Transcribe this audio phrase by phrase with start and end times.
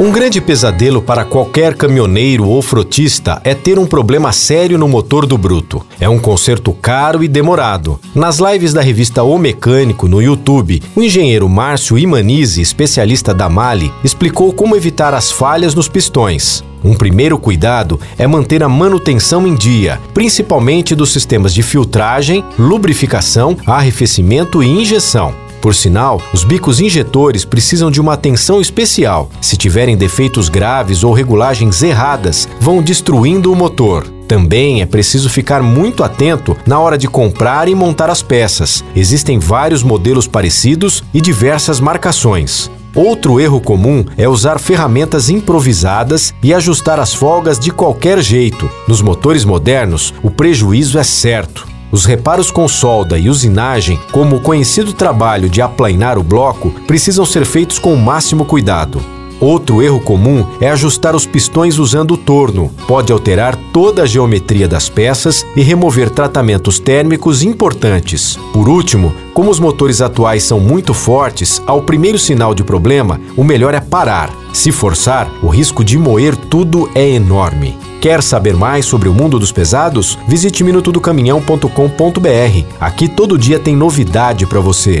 [0.00, 5.26] Um grande pesadelo para qualquer caminhoneiro ou frotista é ter um problema sério no motor
[5.26, 5.84] do bruto.
[6.00, 8.00] É um conserto caro e demorado.
[8.14, 13.92] Nas lives da revista O Mecânico no YouTube, o engenheiro Márcio Imanize, especialista da Mali,
[14.02, 16.64] explicou como evitar as falhas nos pistões.
[16.82, 23.54] Um primeiro cuidado é manter a manutenção em dia, principalmente dos sistemas de filtragem, lubrificação,
[23.66, 25.49] arrefecimento e injeção.
[25.60, 29.28] Por sinal, os bicos injetores precisam de uma atenção especial.
[29.40, 34.06] Se tiverem defeitos graves ou regulagens erradas, vão destruindo o motor.
[34.26, 38.84] Também é preciso ficar muito atento na hora de comprar e montar as peças.
[38.94, 42.70] Existem vários modelos parecidos e diversas marcações.
[42.94, 48.68] Outro erro comum é usar ferramentas improvisadas e ajustar as folgas de qualquer jeito.
[48.88, 51.69] Nos motores modernos, o prejuízo é certo.
[51.92, 57.26] Os reparos com solda e usinagem, como o conhecido trabalho de aplainar o bloco, precisam
[57.26, 59.19] ser feitos com o máximo cuidado.
[59.40, 62.70] Outro erro comum é ajustar os pistões usando o torno.
[62.86, 68.38] Pode alterar toda a geometria das peças e remover tratamentos térmicos importantes.
[68.52, 73.42] Por último, como os motores atuais são muito fortes, ao primeiro sinal de problema, o
[73.42, 74.30] melhor é parar.
[74.52, 77.78] Se forçar, o risco de moer tudo é enorme.
[78.00, 80.18] Quer saber mais sobre o mundo dos pesados?
[80.26, 82.64] Visite minutodocaminhão.com.br.
[82.80, 85.00] Aqui todo dia tem novidade para você.